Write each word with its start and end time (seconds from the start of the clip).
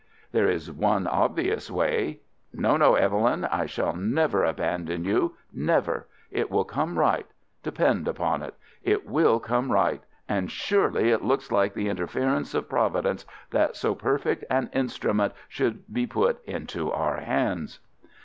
"There 0.31 0.49
is 0.49 0.71
one 0.71 1.05
obvious 1.05 1.69
way." 1.69 2.21
"No, 2.51 2.75
no, 2.75 2.95
Evelyn, 2.95 3.45
I 3.45 3.67
shall 3.67 3.93
never 3.93 4.43
abandon 4.43 5.05
you—never. 5.05 6.07
It 6.31 6.49
will 6.49 6.63
come 6.63 6.97
right—depend 6.97 8.07
upon 8.07 8.41
it; 8.41 8.55
it 8.81 9.05
will 9.07 9.39
come 9.39 9.71
right, 9.71 10.01
and 10.27 10.49
surely 10.49 11.11
it 11.11 11.23
looks 11.23 11.51
like 11.51 11.75
the 11.75 11.87
interference 11.87 12.55
of 12.55 12.67
Providence 12.67 13.27
that 13.51 13.75
so 13.75 13.93
perfect 13.93 14.43
an 14.49 14.71
instrument 14.73 15.33
should 15.47 15.83
be 15.93 16.07
put 16.07 16.43
into 16.45 16.91
our 16.91 17.17
hands." 17.17 17.77